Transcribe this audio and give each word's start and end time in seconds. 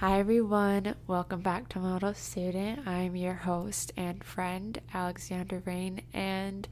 Hi 0.00 0.20
everyone, 0.20 0.94
welcome 1.08 1.40
back 1.40 1.68
to 1.70 1.80
Model 1.80 2.14
Student. 2.14 2.86
I'm 2.86 3.16
your 3.16 3.34
host 3.34 3.90
and 3.96 4.22
friend, 4.22 4.80
Alexandra 4.94 5.60
Rain, 5.64 6.02
and 6.14 6.68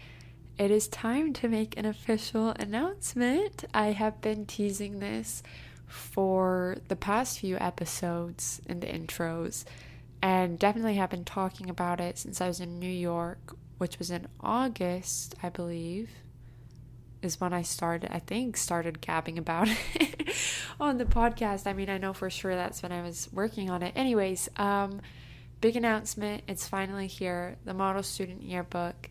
it 0.57 0.71
is 0.71 0.87
time 0.87 1.33
to 1.33 1.49
make 1.49 1.77
an 1.77 1.87
official 1.87 2.51
announcement. 2.51 3.65
I 3.75 3.87
have 3.87 4.21
been 4.21 4.47
teasing 4.47 5.01
this 5.01 5.43
for 5.89 6.77
the 6.87 6.95
past 6.95 7.41
few 7.41 7.57
episodes 7.57 8.63
in 8.69 8.79
the 8.79 8.87
intros, 8.87 9.65
and 10.23 10.57
definitely 10.57 10.95
have 10.95 11.11
been 11.11 11.25
talking 11.25 11.69
about 11.69 11.99
it 11.99 12.19
since 12.19 12.41
I 12.41 12.47
was 12.47 12.61
in 12.61 12.79
New 12.79 12.87
York, 12.87 13.57
which 13.79 13.99
was 13.99 14.13
in 14.13 14.29
August, 14.39 15.35
I 15.43 15.49
believe 15.49 16.11
is 17.23 17.41
when 17.41 17.53
I 17.53 17.63
started, 17.63 18.11
I 18.13 18.21
think, 18.21 18.57
started 18.57 19.01
gabbing 19.01 19.37
about 19.37 19.69
it 19.95 20.29
on 20.81 20.99
the 20.99 21.05
podcast. 21.05 21.67
I 21.67 21.73
mean, 21.73 21.89
I 21.91 21.99
know 21.99 22.13
for 22.13 22.31
sure 22.31 22.55
that's 22.55 22.83
when 22.83 22.93
I 22.93 23.03
was 23.03 23.29
working 23.33 23.71
on 23.71 23.83
it. 23.83 23.93
Anyways, 23.97 24.49
um, 24.57 25.01
big 25.61 25.77
announcement. 25.77 26.43
It's 26.49 26.69
finally 26.69 27.07
here. 27.07 27.57
The 27.65 27.75
Model 27.75 28.03
Student 28.03 28.43
Yearbook, 28.43 29.11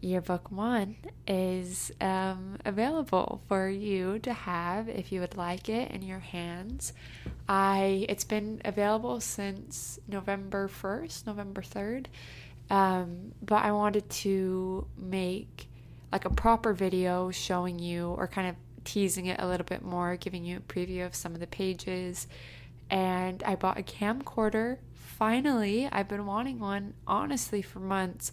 Yearbook 0.00 0.50
1, 0.50 0.96
is 1.26 1.92
um, 2.00 2.58
available 2.64 3.42
for 3.48 3.68
you 3.68 4.18
to 4.20 4.32
have 4.32 4.88
if 4.88 5.12
you 5.12 5.20
would 5.20 5.36
like 5.36 5.68
it 5.68 5.90
in 5.90 6.02
your 6.02 6.20
hands. 6.20 6.92
I 7.48 8.06
It's 8.08 8.24
been 8.24 8.60
available 8.64 9.20
since 9.20 9.98
November 10.08 10.68
1st, 10.68 11.26
November 11.26 11.62
3rd. 11.62 12.06
Um, 12.70 13.32
but 13.42 13.64
I 13.64 13.72
wanted 13.72 14.08
to 14.08 14.86
make 14.96 15.68
like 16.12 16.24
a 16.24 16.30
proper 16.30 16.72
video 16.72 17.30
showing 17.30 17.78
you 17.78 18.08
or 18.08 18.28
kind 18.28 18.48
of 18.48 18.56
teasing 18.84 19.26
it 19.26 19.40
a 19.40 19.46
little 19.46 19.64
bit 19.64 19.82
more, 19.82 20.16
giving 20.16 20.44
you 20.44 20.58
a 20.58 20.60
preview 20.60 21.04
of 21.06 21.14
some 21.14 21.34
of 21.34 21.40
the 21.40 21.46
pages. 21.46 22.26
And 22.90 23.42
I 23.44 23.54
bought 23.54 23.78
a 23.78 23.82
camcorder. 23.82 24.78
Finally, 24.94 25.88
I've 25.90 26.08
been 26.08 26.26
wanting 26.26 26.58
one 26.58 26.94
honestly 27.06 27.62
for 27.62 27.80
months. 27.80 28.32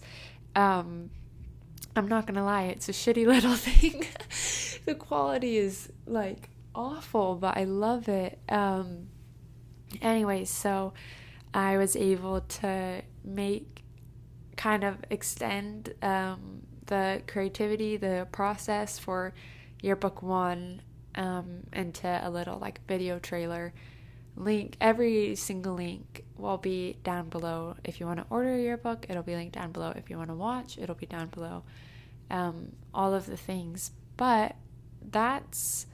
Um, 0.54 1.10
I'm 1.96 2.08
not 2.08 2.26
gonna 2.26 2.44
lie, 2.44 2.64
it's 2.64 2.88
a 2.88 2.92
shitty 2.92 3.26
little 3.34 3.54
thing. 3.54 4.04
the 4.84 4.94
quality 4.94 5.56
is 5.56 5.90
like 6.06 6.50
awful, 6.74 7.34
but 7.34 7.56
I 7.56 7.64
love 7.64 8.08
it. 8.08 8.38
Um, 8.48 9.08
anyway, 10.00 10.44
so 10.44 10.92
I 11.52 11.78
was 11.78 11.96
able 11.96 12.40
to 12.40 13.02
make 13.24 13.82
kind 14.56 14.84
of 14.84 14.98
extend 15.10 15.94
um, 16.02 16.62
the 16.86 17.22
creativity, 17.26 17.96
the 17.96 18.28
process 18.30 18.98
for 18.98 19.32
yearbook 19.82 20.22
one 20.22 20.82
um, 21.14 21.64
into 21.72 22.06
a 22.06 22.30
little 22.30 22.58
like 22.58 22.80
video 22.86 23.18
trailer. 23.18 23.72
Link 24.36 24.76
every 24.80 25.34
single 25.34 25.74
link 25.74 26.24
will 26.36 26.58
be 26.58 26.96
down 27.02 27.28
below. 27.28 27.76
If 27.84 28.00
you 28.00 28.06
want 28.06 28.20
to 28.20 28.26
order 28.30 28.54
a 28.54 28.60
yearbook, 28.60 29.06
it'll 29.08 29.22
be 29.22 29.34
linked 29.34 29.54
down 29.54 29.72
below. 29.72 29.92
If 29.96 30.08
you 30.08 30.16
want 30.16 30.30
to 30.30 30.34
watch, 30.34 30.78
it'll 30.78 30.94
be 30.94 31.06
down 31.06 31.28
below. 31.28 31.64
Um, 32.30 32.72
all 32.94 33.12
of 33.12 33.26
the 33.26 33.36
things, 33.36 33.90
but 34.16 34.54
that's 35.02 35.86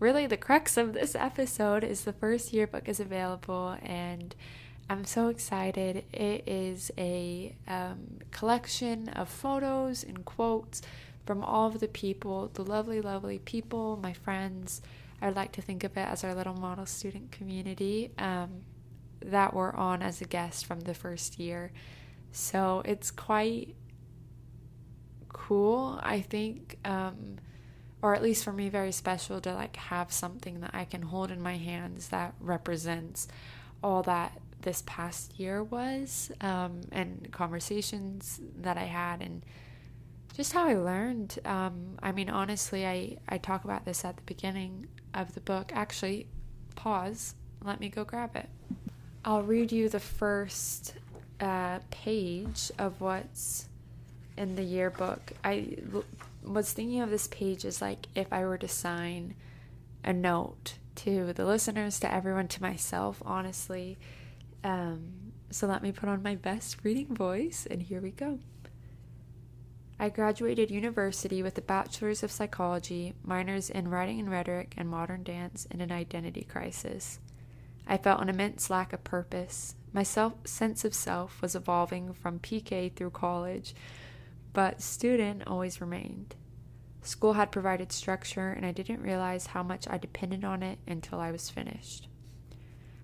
really 0.00 0.26
the 0.26 0.36
crux 0.36 0.76
of 0.76 0.92
this 0.92 1.14
episode. 1.14 1.84
Is 1.84 2.02
the 2.02 2.12
first 2.12 2.52
yearbook 2.52 2.88
is 2.88 2.98
available 2.98 3.76
and 3.82 4.34
I'm 4.90 5.04
so 5.04 5.28
excited. 5.28 6.04
It 6.12 6.46
is 6.46 6.90
a 6.98 7.54
um, 7.68 8.18
collection 8.30 9.08
of 9.10 9.28
photos 9.28 10.02
and 10.02 10.24
quotes 10.24 10.82
from 11.26 11.42
all 11.42 11.68
of 11.68 11.80
the 11.80 11.88
people, 11.88 12.50
the 12.54 12.64
lovely, 12.64 13.00
lovely 13.00 13.38
people, 13.38 13.98
my 14.02 14.12
friends. 14.12 14.82
I'd 15.20 15.36
like 15.36 15.52
to 15.52 15.62
think 15.62 15.84
of 15.84 15.96
it 15.96 16.08
as 16.08 16.24
our 16.24 16.34
little 16.34 16.54
model 16.54 16.86
student 16.86 17.30
community 17.30 18.10
um, 18.18 18.62
that 19.24 19.54
were 19.54 19.74
on 19.76 20.02
as 20.02 20.20
a 20.20 20.24
guest 20.24 20.66
from 20.66 20.80
the 20.80 20.94
first 20.94 21.38
year. 21.38 21.70
So 22.32 22.82
it's 22.84 23.10
quite 23.10 23.76
cool, 25.28 26.00
I 26.02 26.20
think, 26.20 26.78
um, 26.84 27.36
or 28.00 28.14
at 28.14 28.22
least 28.22 28.42
for 28.42 28.52
me, 28.52 28.68
very 28.68 28.90
special 28.90 29.40
to 29.42 29.54
like 29.54 29.76
have 29.76 30.12
something 30.12 30.60
that 30.60 30.70
I 30.74 30.84
can 30.84 31.02
hold 31.02 31.30
in 31.30 31.40
my 31.40 31.56
hands 31.56 32.08
that 32.08 32.34
represents 32.40 33.28
all 33.82 34.02
that 34.04 34.40
this 34.62 34.82
past 34.86 35.38
year 35.38 35.62
was 35.62 36.32
um, 36.40 36.80
and 36.90 37.28
conversations 37.32 38.40
that 38.60 38.76
I 38.76 38.84
had 38.84 39.20
and 39.20 39.44
just 40.34 40.52
how 40.52 40.66
I 40.66 40.74
learned. 40.74 41.38
Um, 41.44 41.98
I 42.02 42.12
mean, 42.12 42.30
honestly, 42.30 42.86
I, 42.86 43.18
I 43.28 43.38
talk 43.38 43.64
about 43.64 43.84
this 43.84 44.04
at 44.04 44.16
the 44.16 44.22
beginning 44.22 44.86
of 45.14 45.34
the 45.34 45.40
book. 45.40 45.72
Actually, 45.74 46.26
pause. 46.74 47.34
Let 47.62 47.80
me 47.80 47.88
go 47.88 48.04
grab 48.04 48.34
it. 48.36 48.48
I'll 49.24 49.42
read 49.42 49.70
you 49.70 49.88
the 49.88 50.00
first 50.00 50.94
uh, 51.40 51.80
page 51.90 52.72
of 52.78 53.00
what's 53.00 53.68
in 54.36 54.56
the 54.56 54.62
yearbook. 54.62 55.32
I 55.44 55.76
l- 55.94 56.04
was 56.44 56.72
thinking 56.72 57.00
of 57.00 57.10
this 57.10 57.28
page 57.28 57.64
as 57.64 57.80
like 57.80 58.08
if 58.14 58.32
I 58.32 58.44
were 58.44 58.58
to 58.58 58.68
sign 58.68 59.34
a 60.02 60.12
note 60.12 60.74
to 60.96 61.32
the 61.32 61.44
listeners, 61.44 62.00
to 62.00 62.12
everyone, 62.12 62.48
to 62.48 62.62
myself, 62.62 63.22
honestly. 63.24 63.98
Um, 64.64 65.32
so 65.50 65.66
let 65.66 65.82
me 65.82 65.92
put 65.92 66.08
on 66.08 66.22
my 66.22 66.34
best 66.34 66.78
reading 66.82 67.14
voice, 67.14 67.66
and 67.70 67.82
here 67.82 68.00
we 68.00 68.10
go. 68.10 68.38
I 70.02 70.08
graduated 70.08 70.68
university 70.68 71.44
with 71.44 71.56
a 71.58 71.62
bachelor's 71.62 72.24
of 72.24 72.32
psychology, 72.32 73.14
minors 73.22 73.70
in 73.70 73.86
writing 73.86 74.18
and 74.18 74.28
rhetoric 74.28 74.74
and 74.76 74.88
modern 74.88 75.22
dance, 75.22 75.64
and 75.70 75.80
an 75.80 75.92
identity 75.92 76.42
crisis. 76.42 77.20
I 77.86 77.98
felt 77.98 78.20
an 78.20 78.28
immense 78.28 78.68
lack 78.68 78.92
of 78.92 79.04
purpose. 79.04 79.76
My 79.92 80.02
self, 80.02 80.44
sense 80.44 80.84
of 80.84 80.92
self 80.92 81.40
was 81.40 81.54
evolving 81.54 82.14
from 82.14 82.40
PK 82.40 82.92
through 82.92 83.10
college, 83.10 83.76
but 84.52 84.82
student 84.82 85.46
always 85.46 85.80
remained. 85.80 86.34
School 87.02 87.34
had 87.34 87.52
provided 87.52 87.92
structure, 87.92 88.50
and 88.50 88.66
I 88.66 88.72
didn't 88.72 89.02
realize 89.02 89.46
how 89.46 89.62
much 89.62 89.86
I 89.88 89.98
depended 89.98 90.44
on 90.44 90.64
it 90.64 90.80
until 90.84 91.20
I 91.20 91.30
was 91.30 91.48
finished. 91.48 92.08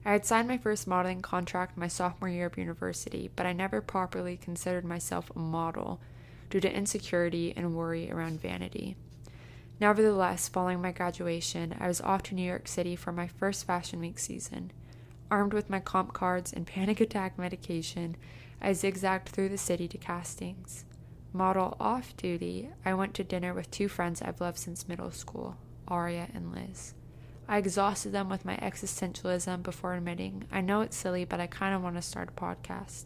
I 0.04 0.10
had 0.10 0.26
signed 0.26 0.48
my 0.48 0.58
first 0.58 0.88
modeling 0.88 1.22
contract 1.22 1.78
my 1.78 1.86
sophomore 1.86 2.28
year 2.28 2.46
of 2.46 2.58
university, 2.58 3.30
but 3.36 3.46
I 3.46 3.52
never 3.52 3.80
properly 3.80 4.36
considered 4.36 4.84
myself 4.84 5.30
a 5.36 5.38
model 5.38 6.00
due 6.50 6.60
to 6.60 6.74
insecurity 6.74 7.52
and 7.56 7.74
worry 7.74 8.10
around 8.10 8.40
vanity. 8.40 8.96
Nevertheless, 9.80 10.48
following 10.48 10.82
my 10.82 10.90
graduation, 10.90 11.74
I 11.78 11.86
was 11.86 12.00
off 12.00 12.22
to 12.24 12.34
New 12.34 12.42
York 12.42 12.66
City 12.66 12.96
for 12.96 13.12
my 13.12 13.28
first 13.28 13.66
Fashion 13.66 14.00
Week 14.00 14.18
season. 14.18 14.72
Armed 15.30 15.52
with 15.52 15.70
my 15.70 15.78
comp 15.78 16.12
cards 16.12 16.52
and 16.52 16.66
panic 16.66 17.00
attack 17.00 17.38
medication, 17.38 18.16
I 18.60 18.72
zigzagged 18.72 19.28
through 19.28 19.50
the 19.50 19.58
city 19.58 19.86
to 19.88 19.98
castings. 19.98 20.84
Model 21.32 21.76
off 21.78 22.16
duty, 22.16 22.70
I 22.84 22.94
went 22.94 23.14
to 23.14 23.24
dinner 23.24 23.54
with 23.54 23.70
two 23.70 23.88
friends 23.88 24.20
I've 24.20 24.40
loved 24.40 24.58
since 24.58 24.88
middle 24.88 25.12
school, 25.12 25.56
Aria 25.86 26.28
and 26.34 26.52
Liz. 26.52 26.94
I 27.46 27.58
exhausted 27.58 28.12
them 28.12 28.28
with 28.28 28.44
my 28.44 28.56
existentialism 28.56 29.62
before 29.62 29.94
admitting, 29.94 30.44
I 30.50 30.60
know 30.60 30.80
it's 30.80 30.96
silly, 30.96 31.24
but 31.24 31.40
I 31.40 31.46
kind 31.46 31.74
of 31.74 31.82
want 31.82 31.96
to 31.96 32.02
start 32.02 32.30
a 32.30 32.32
podcast. 32.32 33.04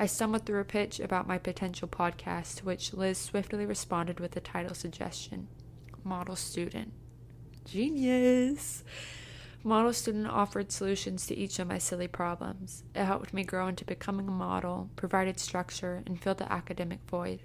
I 0.00 0.06
stumbled 0.06 0.46
through 0.46 0.60
a 0.60 0.64
pitch 0.64 1.00
about 1.00 1.26
my 1.26 1.38
potential 1.38 1.88
podcast, 1.88 2.58
to 2.58 2.64
which 2.64 2.94
Liz 2.94 3.18
swiftly 3.18 3.66
responded 3.66 4.20
with 4.20 4.36
a 4.36 4.40
title 4.40 4.76
suggestion 4.76 5.48
Model 6.04 6.36
Student. 6.36 6.92
Genius! 7.64 8.84
Model 9.64 9.92
Student 9.92 10.28
offered 10.28 10.70
solutions 10.70 11.26
to 11.26 11.36
each 11.36 11.58
of 11.58 11.66
my 11.66 11.78
silly 11.78 12.06
problems. 12.06 12.84
It 12.94 13.06
helped 13.06 13.34
me 13.34 13.42
grow 13.42 13.66
into 13.66 13.84
becoming 13.84 14.28
a 14.28 14.30
model, 14.30 14.88
provided 14.94 15.40
structure, 15.40 16.04
and 16.06 16.22
filled 16.22 16.38
the 16.38 16.52
academic 16.52 17.00
void. 17.10 17.40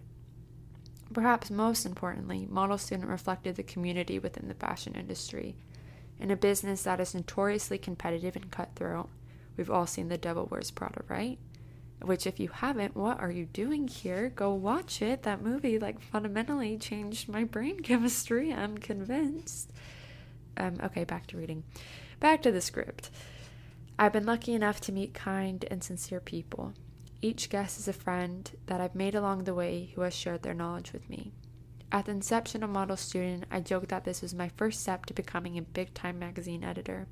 Perhaps 1.12 1.50
most 1.50 1.88
importantly, 1.88 2.46
Model 2.48 2.78
Student 2.78 3.10
reflected 3.10 3.56
the 3.56 3.64
community 3.64 4.20
within 4.20 4.48
the 4.48 4.54
fashion 4.54 4.94
industry 4.94 5.56
in 6.20 6.30
a 6.30 6.36
business 6.36 6.84
that 6.84 7.00
is 7.00 7.16
notoriously 7.16 7.80
competitive 7.80 8.36
and 8.36 8.52
cutthroat. 8.52 9.10
We've 9.58 9.72
all 9.72 9.88
seen 9.88 10.10
The 10.10 10.20
Devil 10.20 10.48
Wears 10.52 10.70
Prada, 10.70 11.02
right? 11.08 11.40
Which, 12.04 12.28
if 12.28 12.40
you 12.40 12.50
haven't, 12.50 12.96
what 12.96 13.20
are 13.20 13.32
you 13.32 13.46
doing 13.46 13.88
here? 13.88 14.30
Go 14.30 14.54
watch 14.54 15.02
it. 15.02 15.24
That 15.24 15.42
movie, 15.42 15.80
like, 15.80 16.02
fundamentally 16.02 16.78
changed 16.78 17.30
my 17.30 17.44
brain 17.44 17.80
chemistry. 17.84 18.54
I'm 18.54 18.78
convinced. 18.78 19.72
Um, 20.58 20.78
okay, 20.84 21.04
back 21.04 21.28
to 21.28 21.38
reading. 21.38 21.64
Back 22.20 22.42
to 22.44 22.52
the 22.52 22.62
script. 22.62 23.10
I've 23.98 24.14
been 24.14 24.26
lucky 24.26 24.54
enough 24.54 24.82
to 24.82 24.92
meet 24.92 25.14
kind 25.14 25.64
and 25.70 25.84
sincere 25.84 26.20
people. 26.20 26.74
Each 27.22 27.50
guest 27.50 27.80
is 27.80 27.88
a 27.88 27.94
friend 27.94 28.52
that 28.66 28.82
I've 28.82 28.96
made 28.96 29.16
along 29.16 29.44
the 29.44 29.54
way 29.54 29.92
who 29.96 30.02
has 30.02 30.14
shared 30.14 30.44
their 30.44 30.54
knowledge 30.54 30.92
with 30.92 31.10
me. 31.10 31.32
At 31.92 32.06
the 32.06 32.12
inception 32.12 32.64
of 32.64 32.70
Model 32.70 32.98
Student, 32.98 33.46
I 33.52 33.60
joked 33.60 33.90
that 33.90 34.04
this 34.04 34.22
was 34.22 34.34
my 34.34 34.50
first 34.50 34.82
step 34.82 35.06
to 35.06 35.14
becoming 35.14 35.58
a 35.58 35.62
big 35.62 35.94
time 35.94 36.18
magazine 36.18 36.64
editor. 36.64 37.08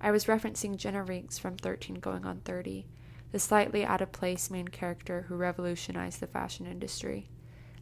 I 0.00 0.10
was 0.10 0.26
referencing 0.26 0.76
Jenna 0.76 1.04
Rinks 1.04 1.38
from 1.38 1.56
13 1.56 1.96
Going 1.96 2.26
on 2.26 2.40
30, 2.40 2.84
the 3.32 3.38
slightly 3.38 3.84
out 3.84 4.00
of 4.00 4.12
place 4.12 4.50
main 4.50 4.68
character 4.68 5.26
who 5.28 5.36
revolutionized 5.36 6.20
the 6.20 6.26
fashion 6.26 6.66
industry. 6.66 7.28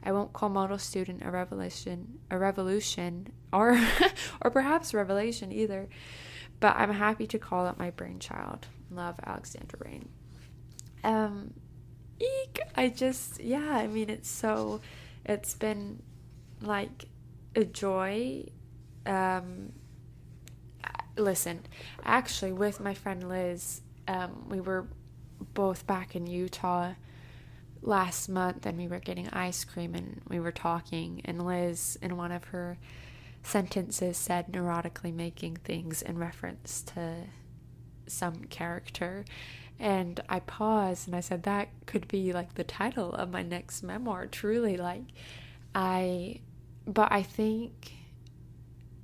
I 0.02 0.12
won't 0.12 0.32
call 0.32 0.48
Model 0.48 0.78
Student 0.78 1.22
a 1.24 1.30
revolution, 1.30 2.18
a 2.30 2.38
revolution, 2.38 3.32
or 3.52 3.80
or 4.42 4.50
perhaps 4.50 4.94
revelation 4.94 5.52
either, 5.52 5.88
but 6.60 6.76
I'm 6.76 6.92
happy 6.92 7.26
to 7.28 7.38
call 7.38 7.66
it 7.66 7.78
my 7.78 7.90
brainchild. 7.90 8.66
Love 8.90 9.18
Alexandra 9.24 9.78
Rain. 9.84 10.08
Um, 11.02 11.54
eek! 12.20 12.60
I 12.76 12.88
just, 12.88 13.40
yeah, 13.40 13.70
I 13.70 13.86
mean, 13.86 14.10
it's 14.10 14.30
so, 14.30 14.80
it's 15.24 15.54
been 15.54 16.02
like 16.60 17.06
a 17.54 17.64
joy. 17.64 18.46
Um, 19.04 19.72
listen, 21.16 21.60
actually, 22.04 22.52
with 22.52 22.80
my 22.80 22.94
friend 22.94 23.28
Liz, 23.28 23.82
um, 24.08 24.48
we 24.48 24.60
were 24.60 24.86
both 25.54 25.86
back 25.86 26.14
in 26.14 26.26
Utah 26.26 26.94
last 27.82 28.28
month 28.28 28.66
and 28.66 28.76
we 28.76 28.88
were 28.88 28.98
getting 28.98 29.28
ice 29.28 29.64
cream 29.64 29.94
and 29.94 30.20
we 30.28 30.40
were 30.40 30.52
talking 30.52 31.22
and 31.24 31.44
Liz 31.44 31.98
in 32.02 32.16
one 32.16 32.32
of 32.32 32.44
her 32.44 32.78
sentences 33.42 34.16
said 34.16 34.52
neurotically 34.52 35.14
making 35.14 35.56
things 35.56 36.02
in 36.02 36.18
reference 36.18 36.82
to 36.82 37.14
some 38.06 38.44
character. 38.44 39.24
And 39.78 40.20
I 40.28 40.40
paused 40.40 41.06
and 41.06 41.14
I 41.14 41.20
said 41.20 41.44
that 41.44 41.68
could 41.86 42.08
be 42.08 42.32
like 42.32 42.54
the 42.54 42.64
title 42.64 43.12
of 43.12 43.30
my 43.30 43.42
next 43.42 43.82
memoir 43.82 44.26
truly. 44.26 44.76
Like 44.76 45.04
I 45.74 46.40
but 46.86 47.12
I 47.12 47.22
think 47.22 47.92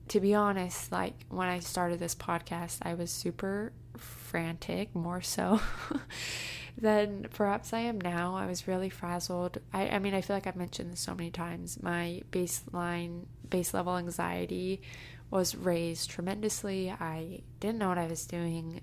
to 0.09 0.21
be 0.21 0.35
honest 0.35 0.91
like 0.91 1.15
when 1.29 1.49
I 1.49 1.61
started 1.61 2.01
this 2.01 2.15
podcast 2.15 2.79
I 2.83 2.95
was 2.95 3.11
super 3.11 3.73
frantic 4.03 4.95
more 4.95 5.21
so 5.21 5.61
than 6.79 7.27
perhaps 7.35 7.73
I 7.73 7.81
am 7.81 8.01
now. 8.01 8.35
I 8.37 8.47
was 8.47 8.67
really 8.67 8.91
frazzled. 8.91 9.59
I, 9.73 9.89
I 9.89 9.99
mean, 9.99 10.15
I 10.15 10.21
feel 10.21 10.37
like 10.37 10.47
I've 10.47 10.57
mentioned 10.57 10.93
this 10.93 11.01
so 11.01 11.15
many 11.15 11.31
times. 11.31 11.83
My 11.83 12.23
baseline, 12.31 13.27
base 13.49 13.75
level 13.75 13.97
anxiety 13.97 14.83
was 15.31 15.55
raised 15.55 16.11
tremendously. 16.11 16.91
I 16.91 17.41
didn't 17.61 17.79
know 17.79 17.89
what 17.89 17.99
I 17.99 18.07
was 18.07 18.27
doing. 18.27 18.81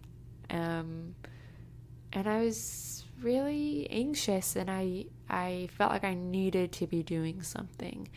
Um, 0.50 1.16
and 2.13 2.27
I 2.27 2.44
was 2.44 3.04
really 3.21 3.88
anxious 3.89 4.56
and 4.56 4.69
I 4.69 5.06
I 5.30 5.69
felt 5.77 5.92
like 5.92 6.04
I 6.04 6.13
needed 6.13 6.71
to 6.74 6.88
be 6.88 7.04
doing 7.04 7.42
something. 7.44 8.10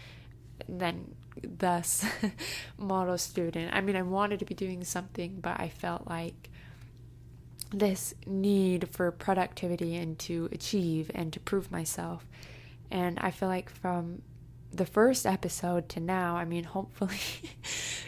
then 0.68 1.14
thus 1.42 2.04
model 2.78 3.18
student. 3.18 3.74
I 3.74 3.80
mean 3.80 3.96
I 3.96 4.02
wanted 4.02 4.38
to 4.40 4.44
be 4.44 4.54
doing 4.54 4.84
something 4.84 5.38
but 5.40 5.58
I 5.60 5.68
felt 5.68 6.06
like 6.06 6.50
this 7.72 8.14
need 8.26 8.88
for 8.90 9.10
productivity 9.10 9.96
and 9.96 10.18
to 10.20 10.48
achieve 10.52 11.10
and 11.14 11.32
to 11.32 11.40
prove 11.40 11.70
myself. 11.70 12.26
And 12.90 13.18
I 13.20 13.30
feel 13.30 13.48
like 13.48 13.70
from 13.70 14.22
the 14.70 14.86
first 14.86 15.26
episode 15.26 15.88
to 15.90 16.00
now, 16.00 16.36
I 16.36 16.44
mean, 16.44 16.64
hopefully 16.76 17.18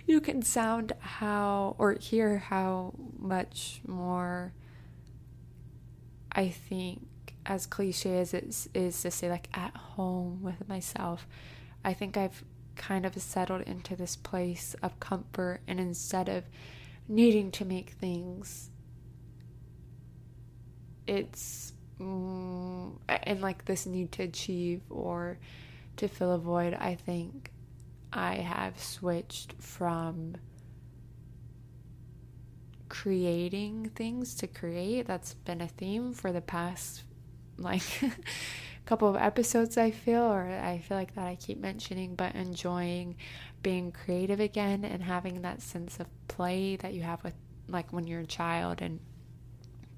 you 0.06 0.20
can 0.20 0.42
sound 0.42 0.92
how 1.00 1.76
or 1.78 1.96
hear 2.00 2.38
how 2.38 2.94
much 3.18 3.80
more 3.86 4.52
I 6.34 6.48
think, 6.48 7.06
as 7.46 7.66
cliche 7.66 8.18
as 8.18 8.34
it 8.34 8.68
is 8.74 9.00
to 9.02 9.10
say, 9.10 9.30
like 9.30 9.48
at 9.54 9.76
home 9.76 10.42
with 10.42 10.68
myself, 10.68 11.26
I 11.84 11.92
think 11.92 12.16
I've 12.16 12.42
kind 12.74 13.06
of 13.06 13.14
settled 13.20 13.62
into 13.62 13.94
this 13.94 14.16
place 14.16 14.74
of 14.82 14.98
comfort 14.98 15.60
and 15.68 15.78
instead 15.78 16.28
of 16.28 16.44
needing 17.06 17.52
to 17.52 17.64
make 17.64 17.90
things 17.90 18.70
it's 21.06 21.72
mm, 22.00 22.92
and 23.08 23.40
like 23.40 23.64
this 23.64 23.86
need 23.86 24.12
to 24.12 24.22
achieve 24.22 24.80
or 24.90 25.38
to 25.96 26.08
fill 26.08 26.32
a 26.32 26.38
void 26.38 26.74
i 26.74 26.94
think 26.94 27.50
i 28.12 28.34
have 28.36 28.78
switched 28.80 29.54
from 29.60 30.34
creating 32.94 33.90
things 33.96 34.36
to 34.36 34.46
create. 34.46 35.04
That's 35.04 35.34
been 35.34 35.60
a 35.60 35.66
theme 35.66 36.12
for 36.12 36.30
the 36.30 36.40
past 36.40 37.02
like 37.58 37.82
couple 38.86 39.08
of 39.08 39.16
episodes 39.16 39.78
i 39.78 39.90
feel 39.90 40.22
or 40.22 40.42
i 40.42 40.78
feel 40.78 40.96
like 40.96 41.14
that 41.14 41.26
i 41.26 41.36
keep 41.36 41.58
mentioning 41.58 42.14
but 42.14 42.34
enjoying 42.34 43.14
being 43.62 43.92
creative 43.92 44.40
again 44.40 44.84
and 44.84 45.02
having 45.02 45.40
that 45.42 45.62
sense 45.62 45.98
of 46.00 46.06
play 46.28 46.76
that 46.76 46.92
you 46.92 47.02
have 47.02 47.22
with 47.24 47.34
like 47.68 47.92
when 47.92 48.06
you're 48.06 48.20
a 48.20 48.26
child 48.26 48.82
and 48.82 48.98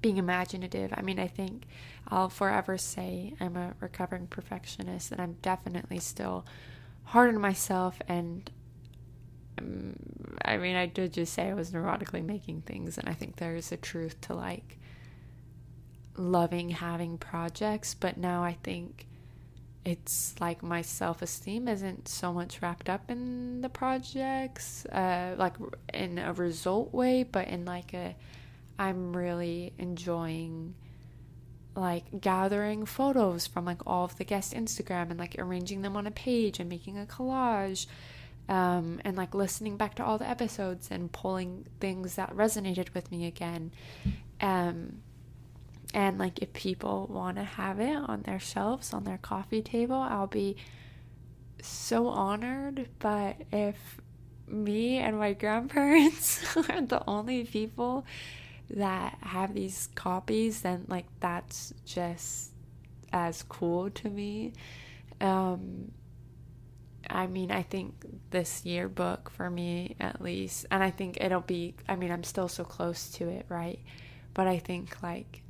being 0.01 0.17
imaginative. 0.17 0.93
I 0.95 1.01
mean, 1.01 1.19
I 1.19 1.27
think 1.27 1.63
I'll 2.07 2.29
forever 2.29 2.77
say 2.77 3.33
I'm 3.39 3.55
a 3.55 3.73
recovering 3.79 4.27
perfectionist 4.27 5.11
and 5.11 5.21
I'm 5.21 5.37
definitely 5.41 5.99
still 5.99 6.45
hard 7.05 7.33
on 7.33 7.41
myself. 7.41 8.01
And 8.07 8.49
um, 9.57 9.95
I 10.43 10.57
mean, 10.57 10.75
I 10.75 10.85
did 10.85 11.13
just 11.13 11.33
say 11.33 11.49
I 11.49 11.53
was 11.53 11.71
neurotically 11.71 12.23
making 12.23 12.61
things, 12.61 12.97
and 12.97 13.09
I 13.09 13.13
think 13.13 13.37
there's 13.37 13.71
a 13.71 13.77
truth 13.77 14.19
to 14.21 14.33
like 14.33 14.77
loving 16.15 16.69
having 16.69 17.17
projects, 17.17 17.93
but 17.93 18.17
now 18.17 18.43
I 18.43 18.57
think 18.63 19.07
it's 19.85 20.35
like 20.41 20.61
my 20.61 20.81
self 20.81 21.21
esteem 21.21 21.67
isn't 21.67 22.07
so 22.07 22.33
much 22.33 22.61
wrapped 22.61 22.89
up 22.89 23.09
in 23.09 23.61
the 23.61 23.69
projects, 23.69 24.85
uh, 24.87 25.35
like 25.37 25.53
in 25.93 26.17
a 26.17 26.33
result 26.33 26.93
way, 26.93 27.23
but 27.23 27.47
in 27.47 27.65
like 27.65 27.93
a 27.93 28.15
I'm 28.79 29.15
really 29.15 29.73
enjoying 29.77 30.75
like 31.75 32.05
gathering 32.19 32.85
photos 32.85 33.45
from 33.45 33.65
like 33.65 33.81
all 33.85 34.05
of 34.05 34.17
the 34.17 34.23
guest 34.23 34.53
Instagram 34.53 35.11
and 35.11 35.19
like 35.19 35.35
arranging 35.37 35.83
them 35.83 35.95
on 35.95 36.07
a 36.07 36.11
page 36.11 36.59
and 36.59 36.67
making 36.67 36.97
a 36.97 37.05
collage 37.05 37.85
um, 38.49 38.99
and 39.03 39.17
like 39.17 39.35
listening 39.35 39.77
back 39.77 39.95
to 39.95 40.03
all 40.03 40.17
the 40.17 40.27
episodes 40.27 40.87
and 40.89 41.11
pulling 41.11 41.65
things 41.79 42.15
that 42.15 42.35
resonated 42.35 42.93
with 42.93 43.11
me 43.11 43.25
again. 43.25 43.71
Um, 44.41 45.01
and 45.93 46.17
like 46.17 46.39
if 46.39 46.53
people 46.53 47.07
want 47.09 47.37
to 47.37 47.43
have 47.43 47.79
it 47.79 47.95
on 47.95 48.21
their 48.23 48.39
shelves, 48.39 48.93
on 48.93 49.03
their 49.03 49.17
coffee 49.17 49.61
table, 49.61 49.95
I'll 49.95 50.27
be 50.27 50.57
so 51.61 52.07
honored. 52.07 52.87
But 52.99 53.41
if 53.51 53.75
me 54.47 54.97
and 54.97 55.19
my 55.19 55.33
grandparents 55.33 56.43
are 56.69 56.81
the 56.81 57.03
only 57.07 57.43
people 57.43 58.05
that 58.69 59.17
have 59.21 59.53
these 59.53 59.89
copies, 59.95 60.61
then 60.61 60.85
like 60.87 61.05
that's 61.19 61.73
just 61.85 62.51
as 63.11 63.43
cool 63.43 63.89
to 63.89 64.09
me. 64.09 64.53
Um, 65.21 65.91
I 67.09 67.27
mean, 67.27 67.51
I 67.51 67.63
think 67.63 67.93
this 68.31 68.65
yearbook 68.65 69.29
for 69.29 69.49
me 69.49 69.95
at 69.99 70.21
least, 70.21 70.65
and 70.71 70.83
I 70.83 70.91
think 70.91 71.17
it'll 71.21 71.41
be, 71.41 71.75
I 71.87 71.95
mean, 71.95 72.11
I'm 72.11 72.23
still 72.23 72.47
so 72.47 72.63
close 72.63 73.09
to 73.11 73.29
it, 73.29 73.45
right? 73.49 73.79
But 74.33 74.47
I 74.47 74.59
think 74.59 75.01
like 75.01 75.41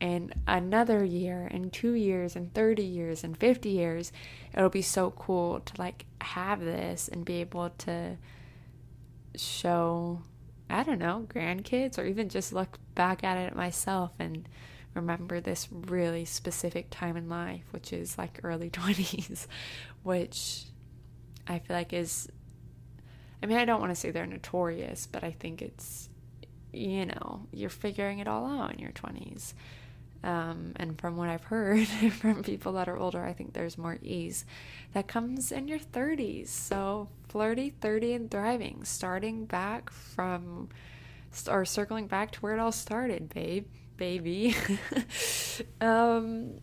in 0.00 0.32
another 0.46 1.04
year, 1.04 1.46
in 1.50 1.70
two 1.70 1.92
years, 1.92 2.34
in 2.34 2.48
30 2.50 2.82
years, 2.82 3.22
in 3.22 3.34
50 3.34 3.68
years, 3.68 4.12
it'll 4.54 4.70
be 4.70 4.82
so 4.82 5.10
cool 5.12 5.60
to 5.60 5.74
like 5.78 6.06
have 6.22 6.60
this 6.60 7.08
and 7.08 7.24
be 7.24 7.40
able 7.40 7.70
to 7.70 8.16
show 9.36 10.22
I 10.70 10.82
don't 10.82 10.98
know, 10.98 11.26
grandkids, 11.28 11.98
or 11.98 12.04
even 12.04 12.28
just 12.28 12.52
look 12.52 12.78
back 12.94 13.24
at 13.24 13.36
it 13.36 13.54
myself 13.54 14.12
and 14.18 14.48
remember 14.94 15.40
this 15.40 15.68
really 15.70 16.24
specific 16.24 16.88
time 16.90 17.16
in 17.16 17.28
life, 17.28 17.64
which 17.70 17.92
is 17.92 18.18
like 18.18 18.40
early 18.42 18.70
20s, 18.70 19.46
which 20.02 20.64
I 21.46 21.58
feel 21.58 21.76
like 21.76 21.92
is, 21.92 22.28
I 23.42 23.46
mean, 23.46 23.58
I 23.58 23.64
don't 23.64 23.80
want 23.80 23.90
to 23.92 23.96
say 23.96 24.10
they're 24.10 24.26
notorious, 24.26 25.06
but 25.06 25.24
I 25.24 25.32
think 25.32 25.62
it's, 25.62 26.08
you 26.72 27.06
know, 27.06 27.46
you're 27.52 27.70
figuring 27.70 28.18
it 28.18 28.28
all 28.28 28.46
out 28.46 28.72
in 28.72 28.78
your 28.78 28.92
20s. 28.92 29.54
Um, 30.22 30.72
and 30.76 30.98
from 30.98 31.16
what 31.16 31.28
I've 31.28 31.44
heard 31.44 31.86
from 32.20 32.42
people 32.42 32.72
that 32.72 32.88
are 32.88 32.96
older, 32.96 33.24
I 33.24 33.32
think 33.32 33.54
there's 33.54 33.78
more 33.78 33.98
ease 34.02 34.44
that 34.92 35.08
comes 35.08 35.50
in 35.50 35.66
your 35.68 35.78
30s. 35.78 36.48
So, 36.48 37.08
flirty, 37.28 37.70
30, 37.80 38.12
and 38.14 38.30
thriving, 38.30 38.84
starting 38.84 39.46
back 39.46 39.90
from, 39.90 40.68
or 41.48 41.64
circling 41.64 42.06
back 42.06 42.32
to 42.32 42.40
where 42.40 42.54
it 42.54 42.60
all 42.60 42.72
started, 42.72 43.32
babe, 43.32 43.66
baby. 43.96 44.54
um, 45.80 46.58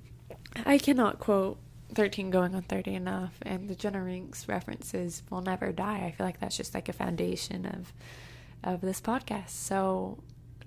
I 0.65 0.77
cannot 0.77 1.19
quote 1.19 1.57
13 1.95 2.29
going 2.29 2.53
on 2.53 2.61
30 2.61 2.93
enough, 2.93 3.33
and 3.41 3.69
the 3.69 3.75
Jenna 3.75 4.03
Rinks 4.03 4.47
references 4.47 5.23
will 5.31 5.41
never 5.41 5.71
die. 5.71 6.05
I 6.05 6.11
feel 6.11 6.27
like 6.27 6.39
that's 6.39 6.57
just 6.57 6.75
like 6.75 6.89
a 6.89 6.93
foundation 6.93 7.65
of 7.65 7.93
of 8.63 8.81
this 8.81 8.99
podcast. 8.99 9.49
So, 9.49 10.17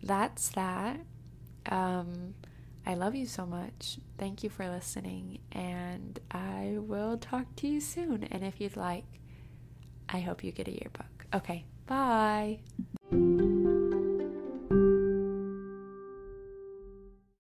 that's 0.02 0.49
that. 0.50 1.00
Um, 1.66 2.35
I 2.87 2.95
love 2.95 3.15
you 3.15 3.27
so 3.27 3.47
much. 3.47 3.99
Thank 4.19 4.43
you 4.43 4.51
for 4.51 4.69
listening, 4.69 5.39
and 5.53 6.19
I 6.31 6.77
will 6.79 7.19
talk 7.19 7.55
to 7.57 7.69
you 7.69 7.81
soon. 7.81 8.25
And 8.25 8.45
if 8.45 8.61
you'd 8.61 8.77
like, 8.77 9.05
I 10.09 10.21
hope 10.21 10.43
you 10.43 10.53
get 10.53 10.69
a 10.69 10.73
yearbook. 10.73 11.27
Okay, 11.35 11.65
bye. 11.87 12.61